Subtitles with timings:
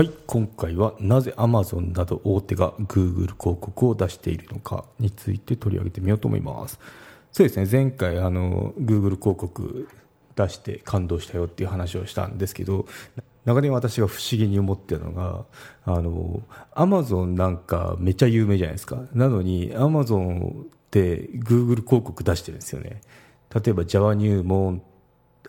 [0.00, 6.80] はい今回はなぜ Amazon など大手が Google 広告を出しているのかについて取り上げてみようと思います。
[7.32, 9.90] そうですね前回あの Google 広告
[10.36, 12.86] 出して感動したよっていう話をしたんですけど
[13.44, 15.44] 長年私が不思議に思ってるのが
[15.84, 16.40] あの
[16.74, 19.02] Amazon なんかめっちゃ有名じゃないですか。
[19.12, 23.02] なのに Amazon って Google 広告出してるんですよね。
[23.54, 24.80] 例えば Java 入門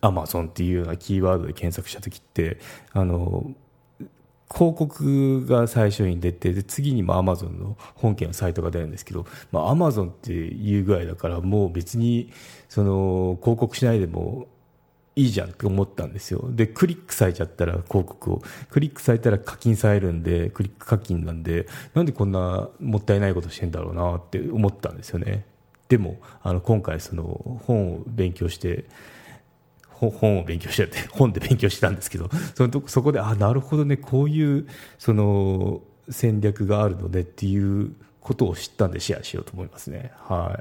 [0.00, 2.58] Amazon っていうようなキーワードで検索した時って
[2.92, 3.54] あの
[4.52, 12.32] 広告が最初に出てで次にもアマゾンの本家のサイトが出るんですけど、アマゾンっていうぐらいだからもう別に
[12.68, 14.48] その広告しないでも
[15.16, 16.44] いいじゃんって思ったんですよ。
[16.50, 18.42] でクリックされちゃったら広告を。
[18.70, 25.44] クリックされたら課金されるんでクリック課金なんでなんでこんなもったいないことしてんだろうなって思ったんですよね。
[25.88, 28.86] でもあの今回その本を勉強して
[30.08, 34.66] 本を勉強してて 本で勉強してたんですけどそのとそこであなるほどねこういう
[34.98, 40.12] その戦略があるのねっていうことを知ったんでシェアしようと思いますね。
[40.16, 40.60] は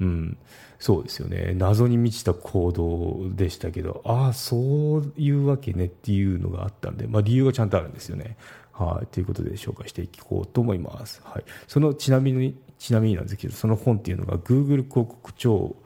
[0.00, 0.04] い。
[0.04, 0.36] うん。
[0.78, 1.54] そうですよね。
[1.56, 8.36] 謎に満ちた行動でしたけどああそういうわけねっていうのがあったんで、まあ、理由がちゃんとあるんですよね。
[8.72, 9.06] はい。
[9.06, 11.20] ということで紹介していこうと思います。
[11.24, 11.44] はい。
[11.66, 15.76] そのちなみにちなみになんですけどその本っていうのが Google 広告庁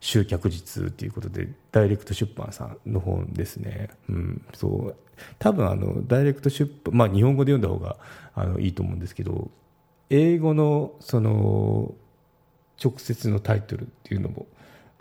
[0.00, 4.96] 集客術ということでダイレクト出版さんの本ですね、うん、そう。
[5.38, 7.96] 多分あのダイレクト出版、まあ、日本語で読んだ方が
[8.34, 9.50] あのいいと思うんですけど
[10.10, 11.94] 英語のその
[12.82, 14.46] 直接のタイトルっていうのも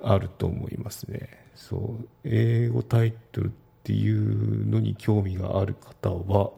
[0.02, 1.30] あると思いますね。
[1.56, 2.08] そう。
[2.24, 3.52] 英語タイトルっ
[3.84, 6.52] ていうのに興味がある方は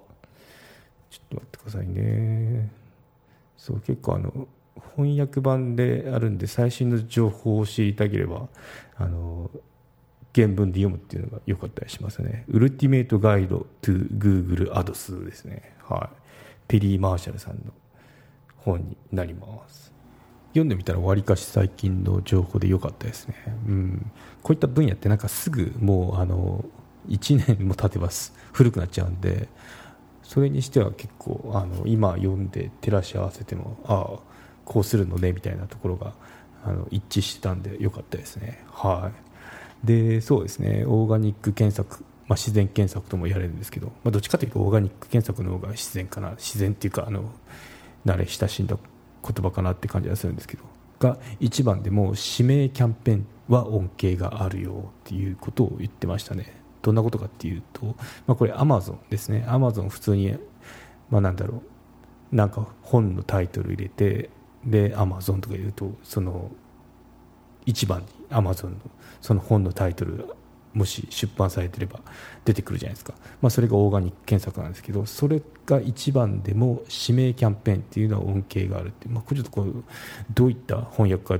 [1.10, 2.72] ちょっと待ってくださいね。
[3.58, 4.48] そう結構あの
[4.96, 8.48] 翻訳版であるんで最新の情報を知りたければ
[8.96, 9.50] あの
[10.34, 12.46] 原文で読むっていうのが良かったりしますね。
[12.48, 15.76] ウルティメイトガイドトゥ Google Ads ですね。
[15.84, 16.18] はい。
[16.68, 17.74] ペリー・マーシャルさんの
[18.58, 19.92] 本になります。
[20.50, 23.36] 読んでみたらわりかし最近の情報で良かったですね。
[23.68, 24.12] うん。
[24.44, 26.66] こういった分野ってなんかすぐもうあの
[27.08, 28.10] 1年も経てば
[28.52, 29.48] 古くなっちゃうんで、
[30.24, 34.20] それにしては結構あの今読んで照らし合わせても、ああ、
[34.68, 36.14] こうするのねみたいなところが
[36.66, 38.64] あの一致してたんでよかったですね。
[38.70, 39.12] は
[39.84, 47.32] い、でそうですねオーガニック検索、まあ、自然検索とも言われるんですけど、まあ、どっちかというとオーガニック検索の方が自然かな自然っていうかあの
[48.06, 48.78] 慣れ親しんだ
[49.24, 50.64] 言葉かなって感じがするんですけど
[51.00, 56.58] が一番でも指名キャンペーンは恩恵があるよっていうことを言ってましたね。
[56.82, 57.86] どんなことかっていうと、
[58.28, 60.38] まあ、これアマゾンですねアマゾン普通に、
[61.10, 61.62] まあ、なんだろ
[62.32, 64.30] うなんか本のタイトル入れて
[64.66, 66.52] でアマゾンとか言うとその
[67.66, 68.78] 一番にアマゾンの
[69.22, 70.26] その本のタイトル
[70.74, 72.00] もし出版されてれば
[72.46, 79.84] 出てくるじゃないですか、まあ、それがオーガニック検索なんですけどそれが一番でも指名キャンペーンっていうのは恩恵があるって、まあ、これちょっとこう
[80.34, 81.40] どういった翻訳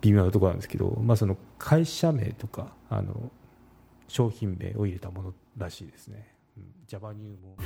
[0.00, 3.30] 微妙なところなんですけど、まあ、その会社名とかあの
[4.06, 6.34] 商品名を入れたものらしいですね。
[6.86, 7.56] Java 入門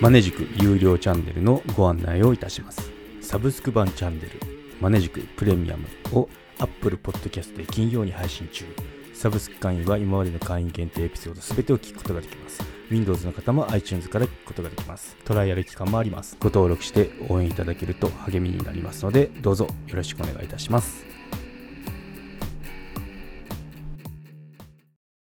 [0.00, 3.05] マネジク有料チャンネルのご案内をいたします。
[3.26, 4.30] サブスク版チャンネル
[4.80, 6.28] マネジクプレミアムを
[6.60, 8.64] Apple Podcast で金曜に配信中。
[9.14, 12.62] サブスク会員は今までの会員限定エピソード全てを聞くことができます。
[12.88, 15.16] Windows の方も iTunes から聞くことができます。
[15.24, 16.36] トライアル期間もあります。
[16.38, 21.15] ご登録して応援いただけると励みになりますのでどうぞよろしくお願いいたします。